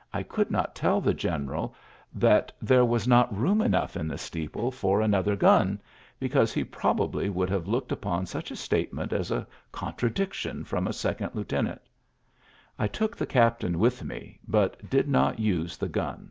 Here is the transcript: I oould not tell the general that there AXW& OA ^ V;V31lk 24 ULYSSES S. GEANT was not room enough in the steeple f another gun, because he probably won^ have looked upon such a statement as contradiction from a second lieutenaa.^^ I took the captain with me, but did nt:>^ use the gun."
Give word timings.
I 0.12 0.22
oould 0.24 0.50
not 0.50 0.74
tell 0.74 1.00
the 1.00 1.14
general 1.14 1.74
that 2.12 2.52
there 2.60 2.80
AXW& 2.82 2.82
OA 2.82 2.86
^ 2.86 2.86
V;V31lk 2.86 2.86
24 2.86 2.86
ULYSSES 2.86 2.86
S. 2.86 2.86
GEANT 2.86 2.90
was 2.90 3.08
not 3.08 3.38
room 3.40 3.60
enough 3.62 3.96
in 3.96 4.08
the 4.08 4.18
steeple 4.18 4.66
f 4.68 4.84
another 4.84 5.36
gun, 5.36 5.80
because 6.18 6.52
he 6.52 6.64
probably 6.64 7.30
won^ 7.30 7.48
have 7.48 7.66
looked 7.66 7.90
upon 7.90 8.26
such 8.26 8.50
a 8.50 8.56
statement 8.56 9.14
as 9.14 9.32
contradiction 9.72 10.64
from 10.64 10.86
a 10.86 10.92
second 10.92 11.30
lieutenaa.^^ 11.32 11.78
I 12.78 12.88
took 12.88 13.16
the 13.16 13.24
captain 13.24 13.78
with 13.78 14.04
me, 14.04 14.38
but 14.46 14.90
did 14.90 15.06
nt:>^ 15.08 15.38
use 15.38 15.78
the 15.78 15.88
gun." 15.88 16.30